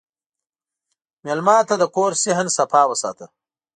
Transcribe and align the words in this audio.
مېلمه 1.23 1.57
ته 1.67 1.75
د 1.81 1.83
کور 1.95 2.11
صحن 2.23 2.47
صفا 2.57 2.81
وساته. 2.87 3.25